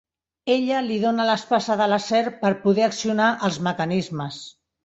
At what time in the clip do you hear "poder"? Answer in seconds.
2.67-2.89